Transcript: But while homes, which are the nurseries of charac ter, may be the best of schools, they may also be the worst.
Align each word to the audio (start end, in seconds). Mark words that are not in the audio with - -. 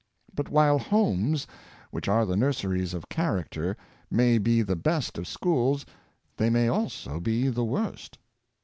But 0.33 0.49
while 0.49 0.79
homes, 0.79 1.45
which 1.91 2.07
are 2.07 2.25
the 2.25 2.35
nurseries 2.35 2.95
of 2.95 3.07
charac 3.07 3.51
ter, 3.51 3.77
may 4.09 4.39
be 4.39 4.63
the 4.63 4.75
best 4.75 5.15
of 5.19 5.27
schools, 5.27 5.85
they 6.37 6.49
may 6.49 6.67
also 6.67 7.19
be 7.19 7.49
the 7.49 7.63
worst. 7.65 8.17